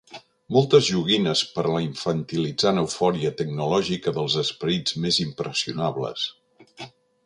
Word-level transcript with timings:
Moltes 0.55 0.87
joguines 0.87 1.43
per 1.57 1.65
a 1.65 1.75
la 1.75 1.81
infantilitzant 1.89 2.83
eufòria 2.85 3.35
tecnològica 3.45 4.17
dels 4.19 4.41
esperits 4.45 5.01
més 5.07 5.25
impressionables. 5.31 6.31